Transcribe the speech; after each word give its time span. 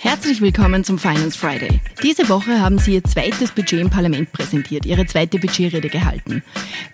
Herzlich 0.00 0.40
willkommen 0.40 0.84
zum 0.84 0.98
Finance 0.98 1.38
Friday. 1.38 1.80
Diese 2.02 2.28
Woche 2.28 2.60
haben 2.60 2.78
Sie 2.78 2.94
Ihr 2.94 3.04
zweites 3.04 3.52
Budget 3.52 3.80
im 3.80 3.90
Parlament 3.90 4.32
präsentiert, 4.32 4.84
Ihre 4.84 5.06
zweite 5.06 5.38
Budgetrede 5.38 5.88
gehalten. 5.88 6.42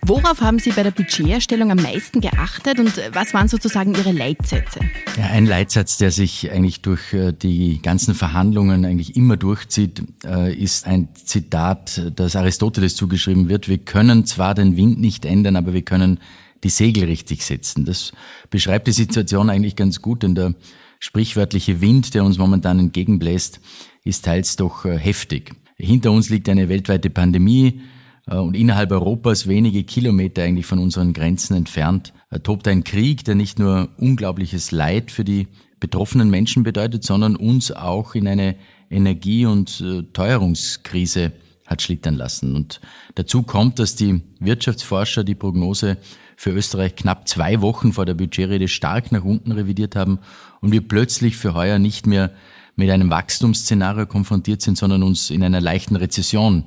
Worauf 0.02 0.40
haben 0.40 0.58
Sie 0.58 0.70
bei 0.70 0.82
der 0.82 0.92
Budgeterstellung 0.92 1.70
am 1.70 1.78
meisten 1.78 2.20
geachtet 2.20 2.78
und 2.78 2.92
was 3.12 3.34
waren 3.34 3.48
sozusagen 3.48 3.94
Ihre 3.94 4.12
Leitsätze? 4.12 4.80
Ja, 5.18 5.26
ein 5.26 5.46
Leitsatz, 5.46 5.98
der 5.98 6.10
sich 6.10 6.50
eigentlich 6.50 6.82
durch 6.82 7.12
äh, 7.12 7.32
die 7.32 7.80
ganzen 7.82 8.14
Verhandlungen 8.14 8.84
eigentlich 8.84 9.16
immer 9.16 9.36
durchzieht, 9.36 10.02
äh, 10.24 10.54
ist 10.54 10.86
ein 10.86 11.08
Zitat, 11.14 12.12
das 12.14 12.36
Aristoteles 12.36 12.94
zugeschrieben 12.94 13.48
wird. 13.48 13.68
Wir 13.68 13.78
können 13.78 14.26
zwar 14.26 14.54
den 14.54 14.76
Wind 14.76 15.00
nicht 15.00 15.24
ändern, 15.24 15.56
aber 15.56 15.72
wir 15.72 15.82
können 15.82 16.20
die 16.64 16.70
Segel 16.70 17.04
richtig 17.04 17.44
setzen. 17.44 17.84
Das 17.84 18.12
beschreibt 18.50 18.86
die 18.86 18.92
Situation 18.92 19.50
eigentlich 19.50 19.76
ganz 19.76 20.00
gut, 20.00 20.22
denn 20.22 20.34
der 20.34 20.54
sprichwörtliche 21.00 21.80
Wind, 21.80 22.14
der 22.14 22.24
uns 22.24 22.38
momentan 22.38 22.78
entgegenbläst, 22.78 23.60
ist 24.04 24.24
teils 24.24 24.56
doch 24.56 24.84
äh, 24.84 24.96
heftig. 24.96 25.52
Hinter 25.76 26.12
uns 26.12 26.30
liegt 26.30 26.48
eine 26.48 26.68
weltweite 26.68 27.10
Pandemie 27.10 27.80
äh, 28.28 28.36
und 28.36 28.56
innerhalb 28.56 28.92
Europas 28.92 29.48
wenige 29.48 29.82
Kilometer 29.82 30.44
eigentlich 30.44 30.66
von 30.66 30.78
unseren 30.78 31.12
Grenzen 31.12 31.56
entfernt 31.56 32.12
äh, 32.30 32.38
tobt 32.38 32.68
ein 32.68 32.84
Krieg, 32.84 33.24
der 33.24 33.34
nicht 33.34 33.58
nur 33.58 33.88
unglaubliches 33.96 34.70
Leid 34.70 35.10
für 35.10 35.24
die 35.24 35.48
betroffenen 35.80 36.30
Menschen 36.30 36.62
bedeutet, 36.62 37.02
sondern 37.02 37.34
uns 37.34 37.72
auch 37.72 38.14
in 38.14 38.28
eine 38.28 38.54
Energie- 38.88 39.46
und 39.46 39.82
Teuerungskrise 40.12 41.32
hat 41.72 41.82
schlittern 41.82 42.14
lassen. 42.14 42.54
Und 42.54 42.80
dazu 43.16 43.42
kommt, 43.42 43.78
dass 43.78 43.96
die 43.96 44.22
Wirtschaftsforscher 44.38 45.24
die 45.24 45.34
Prognose 45.34 45.98
für 46.36 46.50
Österreich 46.50 46.96
knapp 46.96 47.28
zwei 47.28 47.60
Wochen 47.60 47.92
vor 47.92 48.06
der 48.06 48.14
Budgetrede 48.14 48.68
stark 48.68 49.12
nach 49.12 49.24
unten 49.24 49.52
revidiert 49.52 49.96
haben 49.96 50.18
und 50.60 50.72
wir 50.72 50.86
plötzlich 50.86 51.36
für 51.36 51.54
heuer 51.54 51.78
nicht 51.78 52.06
mehr 52.06 52.32
mit 52.76 52.90
einem 52.90 53.10
Wachstumsszenario 53.10 54.06
konfrontiert 54.06 54.62
sind, 54.62 54.78
sondern 54.78 55.02
uns 55.02 55.30
in 55.30 55.44
einer 55.44 55.60
leichten 55.60 55.96
Rezession 55.96 56.64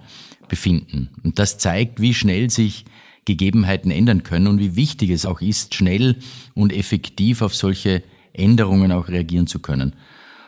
befinden. 0.47 1.09
Und 1.23 1.39
das 1.39 1.57
zeigt, 1.57 1.99
wie 1.99 2.13
schnell 2.13 2.49
sich 2.49 2.85
Gegebenheiten 3.25 3.89
ändern 3.91 4.23
können 4.23 4.47
und 4.47 4.59
wie 4.59 4.75
wichtig 4.75 5.09
es 5.09 5.25
auch 5.25 5.41
ist, 5.41 5.73
schnell 5.73 6.17
und 6.53 6.71
effektiv 6.71 7.41
auf 7.41 7.55
solche 7.55 8.03
Änderungen 8.33 8.91
auch 8.91 9.07
reagieren 9.07 9.47
zu 9.47 9.59
können. 9.59 9.93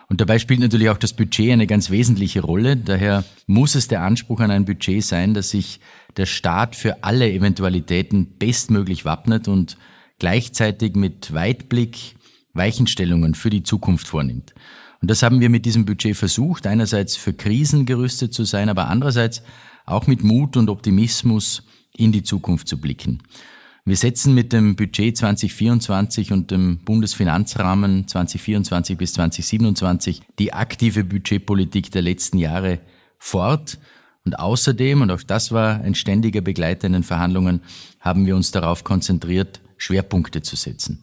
Und 0.09 0.21
dabei 0.21 0.39
spielt 0.39 0.61
natürlich 0.61 0.89
auch 0.89 0.97
das 0.97 1.13
Budget 1.13 1.51
eine 1.51 1.67
ganz 1.67 1.89
wesentliche 1.89 2.41
Rolle. 2.41 2.77
Daher 2.77 3.25
muss 3.45 3.75
es 3.75 3.89
der 3.89 4.03
Anspruch 4.03 4.39
an 4.39 4.51
ein 4.51 4.65
Budget 4.65 5.03
sein, 5.03 5.33
dass 5.33 5.49
sich 5.49 5.81
der 6.15 6.25
Staat 6.25 6.75
für 6.75 7.03
alle 7.03 7.29
Eventualitäten 7.29 8.37
bestmöglich 8.37 9.03
wappnet 9.03 9.47
und 9.47 9.77
gleichzeitig 10.19 10.95
mit 10.95 11.33
Weitblick 11.33 12.15
Weichenstellungen 12.53 13.35
für 13.35 13.49
die 13.49 13.63
Zukunft 13.63 14.07
vornimmt. 14.07 14.53
Und 15.01 15.11
das 15.11 15.21
haben 15.21 15.41
wir 15.41 15.49
mit 15.49 15.65
diesem 15.65 15.85
Budget 15.85 16.15
versucht, 16.15 16.65
einerseits 16.65 17.15
für 17.15 17.33
Krisen 17.33 17.85
gerüstet 17.85 18.33
zu 18.33 18.45
sein, 18.45 18.69
aber 18.69 18.87
andererseits 18.87 19.43
auch 19.85 20.07
mit 20.07 20.23
Mut 20.23 20.57
und 20.57 20.69
Optimismus 20.69 21.63
in 21.95 22.11
die 22.11 22.23
Zukunft 22.23 22.67
zu 22.67 22.79
blicken. 22.79 23.21
Wir 23.87 23.95
setzen 23.95 24.33
mit 24.33 24.51
dem 24.51 24.75
Budget 24.75 25.15
2024 25.15 26.33
und 26.33 26.51
dem 26.51 26.79
Bundesfinanzrahmen 26.79 28.05
2024 28.05 28.97
bis 28.97 29.13
2027 29.13 30.23
die 30.39 30.51
aktive 30.51 31.05
Budgetpolitik 31.05 31.89
der 31.91 32.01
letzten 32.01 32.37
Jahre 32.37 32.81
fort. 33.17 33.79
Und 34.25 34.37
außerdem, 34.39 35.03
und 35.03 35.09
auch 35.09 35.23
das 35.23 35.53
war 35.53 35.79
ein 35.79 35.95
ständiger 35.95 36.41
Begleiter 36.41 36.87
in 36.87 36.91
den 36.91 37.03
Verhandlungen, 37.03 37.61
haben 38.01 38.25
wir 38.25 38.35
uns 38.35 38.51
darauf 38.51 38.83
konzentriert, 38.83 39.61
Schwerpunkte 39.77 40.41
zu 40.41 40.57
setzen. 40.57 41.01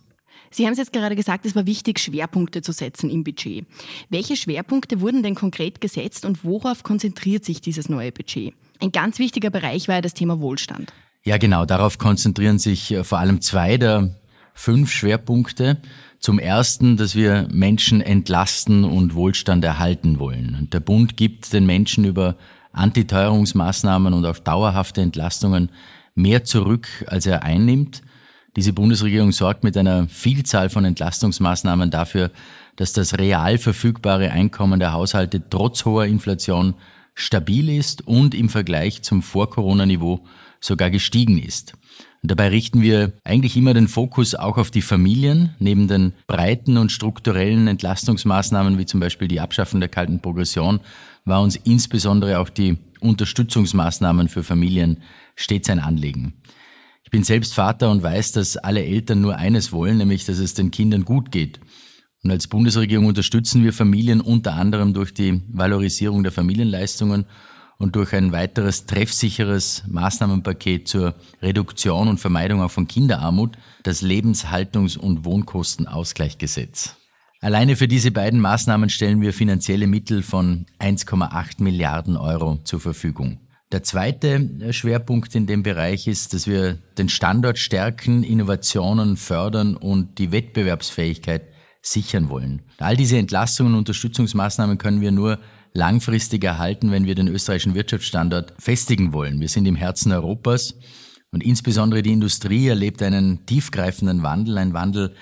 Sie 0.51 0.67
haben 0.67 0.73
es 0.73 0.79
jetzt 0.79 0.93
gerade 0.93 1.17
gesagt, 1.17 1.47
es 1.47 1.57
war 1.57 1.65
wichtig, 1.65 1.99
Schwerpunkte 1.99 2.61
zu 2.61 2.73
setzen 2.73 3.09
im 3.09 3.25
Budget. 3.25 3.65
Welche 4.11 4.37
Schwerpunkte 4.37 5.01
wurden 5.01 5.23
denn 5.23 5.35
konkret 5.35 5.81
gesetzt 5.81 6.27
und 6.27 6.45
worauf 6.45 6.83
konzentriert 6.83 7.47
sich 7.47 7.63
dieses 7.63 7.89
neue 7.89 8.13
Budget? 8.13 8.53
Ein 8.79 8.93
ganz 8.93 9.19
wichtiger 9.19 9.49
Bereich 9.49 9.89
war 9.89 9.95
ja 9.95 10.01
das 10.03 10.13
Thema 10.13 10.39
Wohlstand. 10.43 10.93
Ja, 11.27 11.39
genau. 11.39 11.65
Darauf 11.65 11.97
konzentrieren 11.97 12.59
sich 12.59 12.93
äh, 12.93 13.03
vor 13.03 13.19
allem 13.19 13.41
zwei 13.41 13.79
der 13.79 14.11
fünf 14.53 14.93
Schwerpunkte. 14.93 15.79
Zum 16.19 16.39
ersten, 16.39 16.97
dass 16.97 17.15
wir 17.15 17.49
Menschen 17.51 18.01
entlasten 18.01 18.85
und 18.85 19.15
Wohlstand 19.15 19.65
erhalten 19.65 20.19
wollen. 20.19 20.57
Und 20.59 20.75
der 20.75 20.81
Bund 20.81 21.17
gibt 21.17 21.53
den 21.53 21.67
Menschen 21.67 22.05
über 22.05 22.37
Antiteuerungsmaßnahmen 22.73 24.13
und 24.13 24.25
auch 24.27 24.39
dauerhafte 24.39 25.01
Entlastungen 25.01 25.71
mehr 26.15 26.45
zurück, 26.45 26.89
als 27.09 27.27
er 27.27 27.43
einnimmt. 27.43 28.03
Diese 28.57 28.73
Bundesregierung 28.73 29.33
sorgt 29.33 29.65
mit 29.65 29.77
einer 29.77 30.09
Vielzahl 30.09 30.71
von 30.71 30.85
Entlastungsmaßnahmen 30.85 31.91
dafür, 31.91 32.31
dass 32.77 32.93
das 32.93 33.19
real 33.19 33.59
verfügbare 33.59 34.31
Einkommen 34.31 34.79
der 34.79 34.93
Haushalte 34.93 35.43
trotz 35.49 35.85
hoher 35.85 36.07
Inflation 36.07 36.75
stabil 37.15 37.69
ist 37.69 38.07
und 38.07 38.35
im 38.35 38.49
Vergleich 38.49 39.03
zum 39.03 39.23
Vor-Corona-Niveau 39.23 40.25
sogar 40.65 40.91
gestiegen 40.91 41.39
ist. 41.39 41.75
Und 42.23 42.31
dabei 42.31 42.49
richten 42.49 42.81
wir 42.81 43.13
eigentlich 43.23 43.57
immer 43.57 43.75
den 43.75 43.87
Fokus 43.87 44.35
auch 44.35 44.57
auf 44.57 44.71
die 44.71 44.83
Familien. 44.83 45.55
Neben 45.59 45.89
den 45.89 46.15
breiten 46.27 46.79
und 46.79 46.91
strukturellen 46.91 47.69
Entlastungsmaßnahmen 47.69 48.79
wie 48.79 48.87
zum 48.87 48.99
Beispiel 48.99 49.29
die 49.29 49.41
Abschaffung 49.41 49.81
der 49.81 49.91
kalten 49.91 50.21
Progression 50.21 50.81
war 51.27 51.43
uns 51.43 51.57
insbesondere 51.57 52.39
auch 52.39 52.49
die 52.49 52.79
Unterstützungsmaßnahmen 53.01 54.29
für 54.29 54.43
Familien 54.43 55.03
stets 55.37 55.69
ein 55.69 55.81
Anliegen. 55.81 56.35
Ich 57.03 57.11
bin 57.11 57.25
selbst 57.25 57.55
Vater 57.55 57.91
und 57.91 58.03
weiß, 58.03 58.33
dass 58.33 58.57
alle 58.57 58.83
Eltern 58.85 59.21
nur 59.21 59.37
eines 59.37 59.73
wollen, 59.73 59.99
nämlich 59.99 60.25
dass 60.25 60.39
es 60.39 60.55
den 60.55 60.71
Kindern 60.71 61.05
gut 61.05 61.31
geht. 61.31 61.61
Und 62.23 62.31
als 62.31 62.49
Bundesregierung 62.49 63.05
unterstützen 63.05 63.63
wir 63.65 63.75
Familien 63.75 64.23
unter 64.23 64.55
anderem 64.55 64.95
durch 64.95 65.13
die 65.13 65.43
Valorisierung 65.49 66.23
der 66.23 66.33
Familienleistungen 66.33 67.27
und 67.79 67.97
durch 67.97 68.13
ein 68.15 68.33
weiteres 68.33 68.87
treffsicheres 68.87 69.85
Maßnahmenpaket 69.87 70.89
zur 70.89 71.15
Reduktion 71.43 72.09
und 72.09 72.19
Vermeidung 72.19 72.63
auch 72.63 72.71
von 72.71 72.89
Kinderarmut, 72.89 73.57
das 73.83 74.03
Lebenshaltungs- 74.03 74.99
und 74.99 75.25
Wohnkostenausgleichgesetz. 75.25 76.97
Alleine 77.41 77.77
für 77.77 77.89
diese 77.89 78.11
beiden 78.11 78.41
Maßnahmen 78.41 78.89
stellen 78.89 79.21
wir 79.21 79.35
finanzielle 79.35 79.87
Mittel 79.87 80.23
von 80.23 80.67
1,8 80.79 81.63
Milliarden 81.63 82.17
Euro 82.17 82.59
zur 82.65 82.81
Verfügung. 82.81 83.39
Der 83.71 83.83
zweite 83.83 84.73
Schwerpunkt 84.73 85.35
in 85.35 85.47
dem 85.47 85.63
Bereich 85.63 86.07
ist, 86.07 86.33
dass 86.33 86.47
wir 86.47 86.79
den 86.97 87.09
Standort 87.09 87.59
stärken, 87.59 88.23
Innovationen 88.23 89.17
fördern 89.17 89.77
und 89.77 90.19
die 90.19 90.33
Wettbewerbsfähigkeit 90.33 91.43
sichern 91.83 92.31
wollen. 92.31 92.63
All 92.79 92.97
diese 92.97 93.19
Entlastungen 93.19 93.73
und 93.73 93.81
Unterstützungsmaßnahmen 93.81 94.79
können 94.79 95.01
wir 95.01 95.13
nur 95.13 95.39
langfristig 95.75 96.45
erhalten, 96.45 96.93
wenn 96.93 97.05
wir 97.05 97.17
den 97.17 97.29
österreichischen 97.29 97.75
Wirtschaftsstandort 97.75 98.55
festigen 98.59 99.13
wollen. 99.13 99.41
Wir 99.41 99.49
sind 99.49 99.67
im 99.67 99.75
Herzen 99.75 100.13
Europas 100.13 100.75
und 101.33 101.43
insbesondere 101.43 102.03
die 102.03 102.13
Industrie 102.13 102.69
erlebt 102.69 103.03
einen 103.03 103.45
tiefgreifenden 103.45 104.23
Wandel, 104.23 104.57
ein 104.59 104.73
Wandel, 104.73 105.15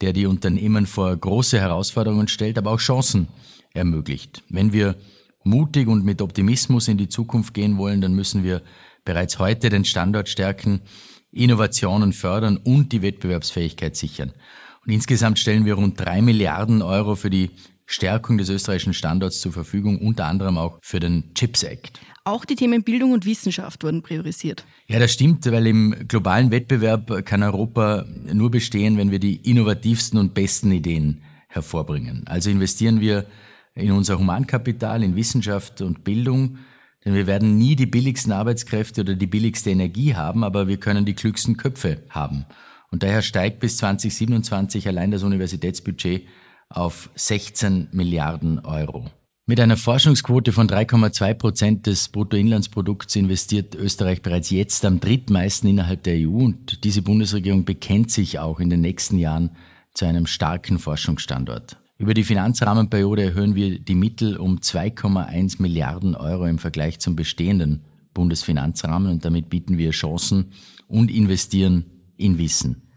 der 0.00 0.12
die 0.12 0.26
Unternehmen 0.26 0.86
vor 0.86 1.16
große 1.16 1.60
Herausforderungen 1.60 2.26
stellt, 2.26 2.58
aber 2.58 2.72
auch 2.72 2.80
Chancen 2.80 3.28
ermöglicht. 3.72 4.42
Wenn 4.48 4.72
wir 4.72 4.96
mutig 5.44 5.86
und 5.86 6.04
mit 6.04 6.22
Optimismus 6.22 6.88
in 6.88 6.98
die 6.98 7.08
Zukunft 7.08 7.54
gehen 7.54 7.78
wollen, 7.78 8.00
dann 8.00 8.14
müssen 8.14 8.42
wir 8.42 8.62
bereits 9.04 9.38
heute 9.38 9.68
den 9.68 9.84
Standort 9.84 10.28
stärken, 10.28 10.80
Innovationen 11.30 12.12
fördern 12.12 12.56
und 12.56 12.90
die 12.90 13.02
Wettbewerbsfähigkeit 13.02 13.94
sichern. 13.94 14.32
Und 14.84 14.92
insgesamt 14.92 15.38
stellen 15.38 15.64
wir 15.66 15.74
rund 15.74 16.00
drei 16.00 16.20
Milliarden 16.20 16.82
Euro 16.82 17.14
für 17.14 17.30
die 17.30 17.50
Stärkung 17.90 18.38
des 18.38 18.48
österreichischen 18.48 18.94
Standorts 18.94 19.40
zur 19.40 19.52
Verfügung, 19.52 19.98
unter 19.98 20.26
anderem 20.26 20.58
auch 20.58 20.78
für 20.80 21.00
den 21.00 21.34
CHIPS 21.34 21.64
Act. 21.64 22.00
Auch 22.22 22.44
die 22.44 22.54
Themen 22.54 22.84
Bildung 22.84 23.10
und 23.10 23.26
Wissenschaft 23.26 23.82
wurden 23.82 24.02
priorisiert. 24.02 24.64
Ja, 24.86 25.00
das 25.00 25.12
stimmt, 25.12 25.44
weil 25.50 25.66
im 25.66 26.06
globalen 26.06 26.52
Wettbewerb 26.52 27.24
kann 27.24 27.42
Europa 27.42 28.04
nur 28.32 28.50
bestehen, 28.52 28.96
wenn 28.96 29.10
wir 29.10 29.18
die 29.18 29.36
innovativsten 29.36 30.20
und 30.20 30.34
besten 30.34 30.70
Ideen 30.70 31.22
hervorbringen. 31.48 32.22
Also 32.26 32.48
investieren 32.48 33.00
wir 33.00 33.26
in 33.74 33.90
unser 33.90 34.20
Humankapital, 34.20 35.02
in 35.02 35.16
Wissenschaft 35.16 35.80
und 35.80 36.04
Bildung, 36.04 36.58
denn 37.04 37.14
wir 37.14 37.26
werden 37.26 37.58
nie 37.58 37.74
die 37.74 37.86
billigsten 37.86 38.30
Arbeitskräfte 38.30 39.00
oder 39.00 39.14
die 39.16 39.26
billigste 39.26 39.70
Energie 39.70 40.14
haben, 40.14 40.44
aber 40.44 40.68
wir 40.68 40.76
können 40.76 41.06
die 41.06 41.14
klügsten 41.14 41.56
Köpfe 41.56 42.04
haben. 42.10 42.46
Und 42.92 43.02
daher 43.02 43.22
steigt 43.22 43.58
bis 43.58 43.78
2027 43.78 44.86
allein 44.86 45.10
das 45.10 45.24
Universitätsbudget 45.24 46.28
auf 46.70 47.10
16 47.14 47.88
Milliarden 47.92 48.60
Euro. 48.60 49.10
Mit 49.46 49.58
einer 49.58 49.76
Forschungsquote 49.76 50.52
von 50.52 50.68
3,2 50.68 51.34
Prozent 51.34 51.86
des 51.86 52.08
Bruttoinlandsprodukts 52.08 53.16
investiert 53.16 53.74
Österreich 53.74 54.22
bereits 54.22 54.50
jetzt 54.50 54.84
am 54.84 55.00
drittmeisten 55.00 55.68
innerhalb 55.68 56.04
der 56.04 56.18
EU 56.18 56.44
und 56.44 56.84
diese 56.84 57.02
Bundesregierung 57.02 57.64
bekennt 57.64 58.12
sich 58.12 58.38
auch 58.38 58.60
in 58.60 58.70
den 58.70 58.80
nächsten 58.80 59.18
Jahren 59.18 59.50
zu 59.92 60.06
einem 60.06 60.26
starken 60.26 60.78
Forschungsstandort. 60.78 61.78
Über 61.98 62.14
die 62.14 62.22
Finanzrahmenperiode 62.22 63.24
erhöhen 63.24 63.56
wir 63.56 63.80
die 63.80 63.96
Mittel 63.96 64.36
um 64.36 64.58
2,1 64.58 65.60
Milliarden 65.60 66.14
Euro 66.14 66.46
im 66.46 66.58
Vergleich 66.58 67.00
zum 67.00 67.16
bestehenden 67.16 67.82
Bundesfinanzrahmen 68.14 69.10
und 69.10 69.24
damit 69.24 69.50
bieten 69.50 69.78
wir 69.78 69.90
Chancen 69.90 70.52
und 70.86 71.10
investieren 71.10 71.86
in 72.16 72.38
Wissen. 72.38 72.89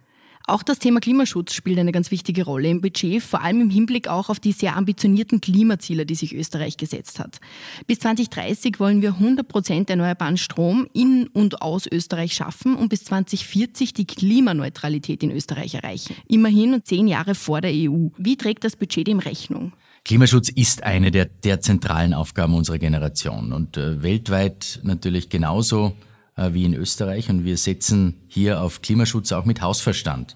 Auch 0.45 0.62
das 0.62 0.80
Thema 0.80 1.00
Klimaschutz 1.00 1.54
spielt 1.54 1.80
eine 1.80 1.94
ganz 1.94 2.12
wichtige 2.12 2.44
Rolle 2.44 2.68
im 2.68 2.81
Budget, 2.81 3.24
vor 3.24 3.42
allem 3.42 3.62
im 3.62 3.69
Hinblick 3.69 4.10
auch 4.10 4.28
auf 4.28 4.42
die 4.42 4.51
sehr 4.51 4.75
ambitionierten 4.75 5.40
Klimaziele, 5.40 6.06
die 6.06 6.16
sich 6.16 6.36
Österreich 6.36 6.75
gesetzt 6.75 7.19
hat. 7.19 7.40
Bis 7.88 8.00
2030 8.00 8.78
wollen 8.78 9.01
wir 9.01 9.13
100 9.13 9.48
Prozent 9.48 9.90
erneuerbaren 9.90 10.36
Strom 10.36 10.88
in 10.92 11.28
und 11.28 11.62
aus 11.62 11.88
Österreich 11.88 12.34
schaffen 12.34 12.75
und 12.75 12.90
bis 12.90 13.06
2040 13.06 13.94
die 13.94 14.06
Klimaneutralität 14.06 15.24
in 15.24 15.31
Österreich 15.31 15.75
erreichen. 15.75 16.13
Immerhin 16.28 16.81
zehn 16.84 17.07
Jahre 17.07 17.36
vor 17.36 17.62
der 17.62 17.72
EU. 17.72 18.10
Wie 18.18 18.36
trägt 18.36 18.66
das 18.66 18.75
Budget 18.75 19.07
dem 19.07 19.19
Rechnung? 19.19 19.72
Klimaschutz 20.04 20.50
ist 20.50 20.84
eine 20.84 21.12
der, 21.12 21.25
der 21.25 21.62
zentralen 21.62 22.13
Aufgaben 22.13 22.54
unserer 22.54 22.80
Generation 22.80 23.54
und 23.54 23.78
äh, 23.78 24.04
weltweit 24.04 24.81
natürlich 24.84 25.30
genauso 25.30 25.94
wie 26.36 26.66
in 26.66 26.74
Österreich 26.74 27.30
und 27.30 27.46
wir 27.46 27.58
setzen 27.58 28.22
hier 28.28 28.62
auf 28.62 28.82
Klimaschutz 28.82 29.32
auch 29.32 29.46
mit 29.46 29.62
Hausverstand. 29.62 30.36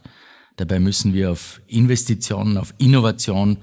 Dabei 0.55 0.79
müssen 0.79 1.13
wir 1.13 1.31
auf 1.31 1.61
Investitionen, 1.67 2.57
auf 2.57 2.73
Innovation 2.77 3.57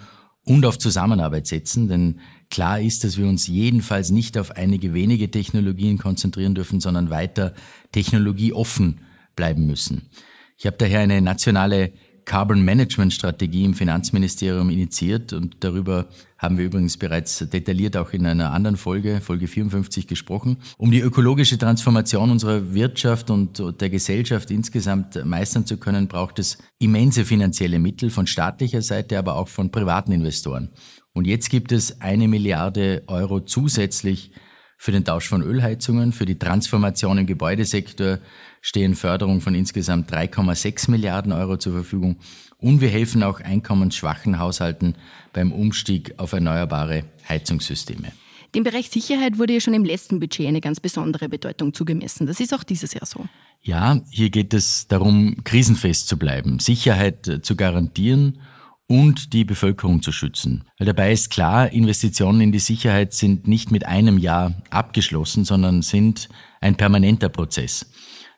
und 0.44 0.66
auf 0.66 0.78
Zusammenarbeit 0.78 1.46
setzen, 1.46 1.88
denn 1.88 2.20
klar 2.50 2.80
ist, 2.80 3.04
dass 3.04 3.16
wir 3.16 3.26
uns 3.26 3.46
jedenfalls 3.46 4.10
nicht 4.10 4.36
auf 4.38 4.52
einige 4.52 4.94
wenige 4.94 5.30
Technologien 5.30 5.98
konzentrieren 5.98 6.54
dürfen, 6.54 6.80
sondern 6.80 7.10
weiter 7.10 7.54
technologieoffen 7.92 9.00
bleiben 9.36 9.66
müssen. 9.66 10.08
Ich 10.56 10.66
habe 10.66 10.76
daher 10.76 11.00
eine 11.00 11.20
nationale 11.20 11.92
Carbon 12.24 12.64
Management 12.64 13.12
Strategie 13.12 13.64
im 13.64 13.74
Finanzministerium 13.74 14.70
initiiert 14.70 15.32
und 15.32 15.56
darüber 15.60 16.06
haben 16.38 16.58
wir 16.58 16.66
übrigens 16.66 16.96
bereits 16.96 17.38
detailliert 17.38 17.96
auch 17.96 18.12
in 18.12 18.26
einer 18.26 18.52
anderen 18.52 18.76
Folge, 18.76 19.20
Folge 19.20 19.46
54 19.46 20.06
gesprochen. 20.06 20.58
Um 20.76 20.90
die 20.90 21.00
ökologische 21.00 21.58
Transformation 21.58 22.30
unserer 22.30 22.74
Wirtschaft 22.74 23.30
und 23.30 23.62
der 23.80 23.90
Gesellschaft 23.90 24.50
insgesamt 24.50 25.24
meistern 25.24 25.66
zu 25.66 25.76
können, 25.76 26.08
braucht 26.08 26.38
es 26.38 26.58
immense 26.78 27.24
finanzielle 27.24 27.78
Mittel 27.78 28.10
von 28.10 28.26
staatlicher 28.26 28.82
Seite, 28.82 29.18
aber 29.18 29.36
auch 29.36 29.48
von 29.48 29.70
privaten 29.70 30.12
Investoren. 30.12 30.70
Und 31.12 31.26
jetzt 31.26 31.48
gibt 31.48 31.72
es 31.72 32.00
eine 32.00 32.28
Milliarde 32.28 33.04
Euro 33.06 33.40
zusätzlich 33.40 34.32
für 34.76 34.92
den 34.92 35.04
Tausch 35.04 35.28
von 35.28 35.42
Ölheizungen, 35.42 36.12
für 36.12 36.26
die 36.26 36.38
Transformation 36.38 37.18
im 37.18 37.26
Gebäudesektor 37.26 38.18
stehen 38.64 38.94
Förderungen 38.94 39.42
von 39.42 39.54
insgesamt 39.54 40.10
3,6 40.10 40.90
Milliarden 40.90 41.32
Euro 41.32 41.58
zur 41.58 41.74
Verfügung. 41.74 42.16
Und 42.56 42.80
wir 42.80 42.88
helfen 42.88 43.22
auch 43.22 43.40
einkommensschwachen 43.40 44.38
Haushalten 44.38 44.94
beim 45.34 45.52
Umstieg 45.52 46.14
auf 46.16 46.32
erneuerbare 46.32 47.04
Heizungssysteme. 47.28 48.12
Dem 48.54 48.64
Bereich 48.64 48.88
Sicherheit 48.88 49.38
wurde 49.38 49.52
ja 49.52 49.60
schon 49.60 49.74
im 49.74 49.84
letzten 49.84 50.18
Budget 50.18 50.46
eine 50.46 50.62
ganz 50.62 50.80
besondere 50.80 51.28
Bedeutung 51.28 51.74
zugemessen. 51.74 52.26
Das 52.26 52.40
ist 52.40 52.54
auch 52.54 52.64
dieses 52.64 52.94
Jahr 52.94 53.04
so. 53.04 53.26
Ja, 53.60 54.00
hier 54.10 54.30
geht 54.30 54.54
es 54.54 54.88
darum, 54.88 55.44
krisenfest 55.44 56.08
zu 56.08 56.18
bleiben, 56.18 56.58
Sicherheit 56.58 57.40
zu 57.42 57.56
garantieren 57.56 58.38
und 58.86 59.34
die 59.34 59.44
Bevölkerung 59.44 60.00
zu 60.00 60.10
schützen. 60.10 60.64
Weil 60.78 60.86
dabei 60.86 61.12
ist 61.12 61.28
klar, 61.28 61.70
Investitionen 61.70 62.40
in 62.40 62.52
die 62.52 62.58
Sicherheit 62.60 63.12
sind 63.12 63.46
nicht 63.46 63.70
mit 63.70 63.84
einem 63.84 64.16
Jahr 64.16 64.54
abgeschlossen, 64.70 65.44
sondern 65.44 65.82
sind 65.82 66.30
ein 66.62 66.76
permanenter 66.76 67.28
Prozess. 67.28 67.90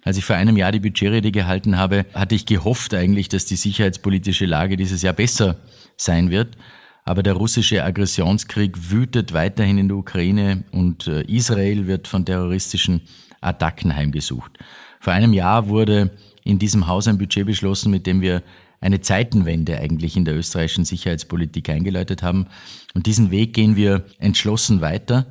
Als 0.06 0.17
ich 0.17 0.25
vor 0.25 0.37
einem 0.37 0.56
Jahr 0.56 0.70
die 0.70 0.79
Budgetrede 0.79 1.32
gehalten 1.32 1.79
habe, 1.79 2.06
hatte 2.14 2.37
ich 2.37 2.47
gehofft 2.47 2.94
eigentlich, 2.94 3.29
dass 3.29 3.44
die 3.44 3.56
sicherheitspolitische 3.56 4.47
Lage 4.47 4.76
dieses 4.76 5.03
Jahr 5.03 5.14
besser 5.14 5.56
sein 5.97 6.31
wird. 6.31 6.56
Aber 7.05 7.25
der 7.25 7.32
russische 7.32 7.82
Aggressionskrieg 7.82 8.93
wütet 8.93 9.32
weiterhin 9.32 9.79
in 9.79 9.88
der 9.88 9.97
Ukraine 9.97 10.62
und 10.70 11.08
äh, 11.08 11.23
Israel 11.23 11.88
wird 11.88 12.06
von 12.06 12.25
terroristischen 12.25 13.00
Attacken 13.41 13.97
heimgesucht. 13.97 14.53
Vor 15.00 15.12
einem 15.12 15.32
Jahr 15.32 15.67
wurde 15.67 16.12
in 16.44 16.61
diesem 16.61 16.87
Haus 16.87 17.09
ein 17.09 17.19
Budget 17.19 17.44
beschlossen, 17.44 17.91
mit 17.91 18.06
dem 18.06 18.20
wir 18.20 18.44
eine 18.81 19.00
Zeitenwende 19.00 19.76
eigentlich 19.76 20.17
in 20.17 20.25
der 20.25 20.37
österreichischen 20.37 20.85
Sicherheitspolitik 20.85 21.69
eingeläutet 21.69 22.23
haben. 22.23 22.47
Und 22.94 23.06
diesen 23.06 23.32
Weg 23.32 23.55
gehen 23.55 23.75
wir 23.75 24.05
entschlossen 24.20 24.81
weiter. 24.81 25.26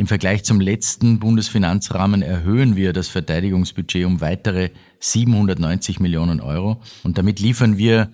Im 0.00 0.06
Vergleich 0.06 0.44
zum 0.44 0.62
letzten 0.62 1.18
Bundesfinanzrahmen 1.18 2.22
erhöhen 2.22 2.74
wir 2.74 2.94
das 2.94 3.08
Verteidigungsbudget 3.08 4.06
um 4.06 4.22
weitere 4.22 4.70
790 4.98 6.00
Millionen 6.00 6.40
Euro. 6.40 6.80
Und 7.02 7.18
damit 7.18 7.38
liefern 7.38 7.76
wir 7.76 8.10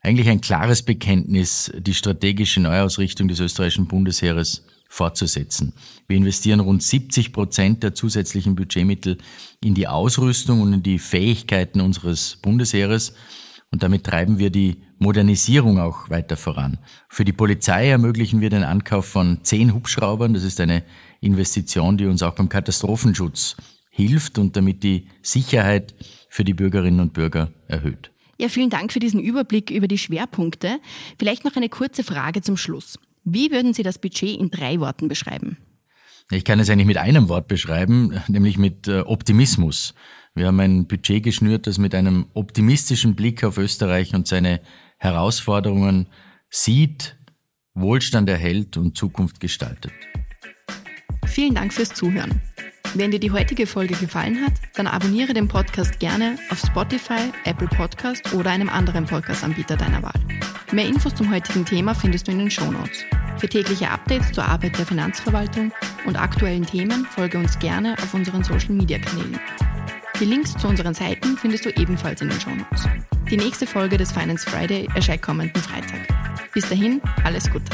eigentlich 0.00 0.30
ein 0.30 0.40
klares 0.40 0.82
Bekenntnis, 0.82 1.70
die 1.76 1.92
strategische 1.92 2.60
Neuausrichtung 2.60 3.28
des 3.28 3.38
österreichischen 3.38 3.86
Bundesheeres 3.86 4.64
fortzusetzen. 4.88 5.74
Wir 6.08 6.16
investieren 6.16 6.60
rund 6.60 6.82
70 6.82 7.34
Prozent 7.34 7.82
der 7.82 7.94
zusätzlichen 7.94 8.54
Budgetmittel 8.54 9.18
in 9.62 9.74
die 9.74 9.88
Ausrüstung 9.88 10.62
und 10.62 10.72
in 10.72 10.82
die 10.82 10.98
Fähigkeiten 10.98 11.82
unseres 11.82 12.38
Bundesheeres 12.40 13.12
und 13.72 13.82
damit 13.82 14.04
treiben 14.04 14.38
wir 14.38 14.50
die 14.50 14.82
Modernisierung 14.98 15.78
auch 15.78 16.10
weiter 16.10 16.36
voran. 16.36 16.78
Für 17.08 17.24
die 17.24 17.32
Polizei 17.32 17.88
ermöglichen 17.88 18.40
wir 18.40 18.50
den 18.50 18.64
Ankauf 18.64 19.06
von 19.06 19.38
zehn 19.42 19.72
Hubschraubern. 19.72 20.34
Das 20.34 20.42
ist 20.42 20.60
eine 20.60 20.82
Investition, 21.20 21.96
die 21.96 22.06
uns 22.06 22.22
auch 22.22 22.34
beim 22.34 22.48
Katastrophenschutz 22.48 23.56
hilft 23.90 24.38
und 24.38 24.56
damit 24.56 24.82
die 24.82 25.06
Sicherheit 25.22 25.94
für 26.28 26.44
die 26.44 26.54
Bürgerinnen 26.54 27.00
und 27.00 27.12
Bürger 27.12 27.50
erhöht. 27.68 28.10
Ja, 28.38 28.48
vielen 28.48 28.70
Dank 28.70 28.92
für 28.92 29.00
diesen 29.00 29.20
Überblick 29.20 29.70
über 29.70 29.86
die 29.86 29.98
Schwerpunkte. 29.98 30.78
Vielleicht 31.18 31.44
noch 31.44 31.56
eine 31.56 31.68
kurze 31.68 32.02
Frage 32.02 32.40
zum 32.40 32.56
Schluss. 32.56 32.98
Wie 33.24 33.50
würden 33.50 33.74
Sie 33.74 33.82
das 33.82 33.98
Budget 33.98 34.40
in 34.40 34.50
drei 34.50 34.80
Worten 34.80 35.08
beschreiben? 35.08 35.58
Ich 36.30 36.44
kann 36.44 36.60
es 36.60 36.70
eigentlich 36.70 36.86
mit 36.86 36.96
einem 36.96 37.28
Wort 37.28 37.48
beschreiben, 37.48 38.20
nämlich 38.28 38.56
mit 38.56 38.88
äh, 38.88 39.00
Optimismus. 39.00 39.94
Wir 40.34 40.46
haben 40.46 40.60
ein 40.60 40.86
Budget 40.86 41.22
geschnürt, 41.22 41.66
das 41.66 41.78
mit 41.78 41.94
einem 41.94 42.26
optimistischen 42.34 43.14
Blick 43.14 43.42
auf 43.44 43.58
Österreich 43.58 44.14
und 44.14 44.28
seine 44.28 44.60
Herausforderungen 44.98 46.06
sieht, 46.48 47.16
Wohlstand 47.74 48.28
erhält 48.28 48.76
und 48.76 48.96
Zukunft 48.96 49.40
gestaltet. 49.40 49.92
Vielen 51.26 51.54
Dank 51.54 51.72
fürs 51.72 51.90
Zuhören. 51.90 52.40
Wenn 52.94 53.12
dir 53.12 53.20
die 53.20 53.30
heutige 53.30 53.66
Folge 53.68 53.94
gefallen 53.94 54.44
hat, 54.44 54.52
dann 54.74 54.88
abonniere 54.88 55.32
den 55.32 55.46
Podcast 55.46 56.00
gerne 56.00 56.36
auf 56.50 56.58
Spotify, 56.58 57.30
Apple 57.44 57.68
Podcast 57.68 58.34
oder 58.34 58.50
einem 58.50 58.68
anderen 58.68 59.06
Podcast-Anbieter 59.06 59.76
deiner 59.76 60.02
Wahl. 60.02 60.20
Mehr 60.72 60.86
Infos 60.86 61.14
zum 61.14 61.32
heutigen 61.32 61.64
Thema 61.64 61.94
findest 61.94 62.26
du 62.26 62.32
in 62.32 62.40
den 62.40 62.50
Shownotes. 62.50 63.04
Für 63.38 63.48
tägliche 63.48 63.90
Updates 63.90 64.32
zur 64.32 64.44
Arbeit 64.44 64.76
der 64.76 64.86
Finanzverwaltung 64.86 65.72
und 66.04 66.16
aktuellen 66.16 66.66
Themen 66.66 67.04
folge 67.06 67.38
uns 67.38 67.58
gerne 67.60 67.94
auf 67.94 68.12
unseren 68.12 68.42
Social-Media-Kanälen. 68.42 69.38
Die 70.20 70.26
Links 70.26 70.54
zu 70.54 70.68
unseren 70.68 70.92
Seiten 70.92 71.38
findest 71.38 71.64
du 71.64 71.70
ebenfalls 71.70 72.20
in 72.20 72.28
den 72.28 72.38
Shownotes. 72.38 72.86
Die 73.30 73.38
nächste 73.38 73.66
Folge 73.66 73.96
des 73.96 74.12
Finance 74.12 74.48
Friday 74.48 74.86
erscheint 74.94 75.22
kommenden 75.22 75.62
Freitag. 75.62 76.06
Bis 76.52 76.68
dahin, 76.68 77.00
alles 77.24 77.50
Gute. 77.50 77.64